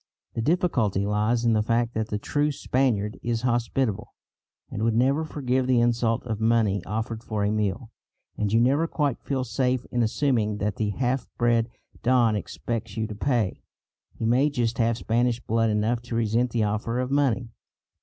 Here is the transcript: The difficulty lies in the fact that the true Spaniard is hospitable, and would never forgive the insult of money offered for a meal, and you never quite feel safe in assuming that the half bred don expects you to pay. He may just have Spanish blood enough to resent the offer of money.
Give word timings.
The 0.33 0.41
difficulty 0.41 1.05
lies 1.05 1.45
in 1.45 1.53
the 1.53 1.61
fact 1.61 1.93
that 1.93 2.07
the 2.07 2.17
true 2.17 2.51
Spaniard 2.51 3.19
is 3.21 3.43
hospitable, 3.43 4.15
and 4.71 4.81
would 4.81 4.95
never 4.95 5.23
forgive 5.23 5.67
the 5.67 5.79
insult 5.79 6.23
of 6.25 6.39
money 6.39 6.83
offered 6.85 7.23
for 7.23 7.43
a 7.43 7.51
meal, 7.51 7.91
and 8.35 8.51
you 8.51 8.59
never 8.59 8.87
quite 8.87 9.21
feel 9.21 9.43
safe 9.43 9.85
in 9.91 10.01
assuming 10.01 10.57
that 10.57 10.77
the 10.77 10.89
half 10.89 11.27
bred 11.37 11.69
don 12.01 12.35
expects 12.35 12.97
you 12.97 13.05
to 13.05 13.13
pay. 13.15 13.61
He 14.15 14.25
may 14.25 14.49
just 14.49 14.79
have 14.79 14.97
Spanish 14.97 15.39
blood 15.39 15.69
enough 15.69 16.01
to 16.01 16.15
resent 16.15 16.49
the 16.49 16.63
offer 16.63 16.99
of 16.99 17.11
money. 17.11 17.51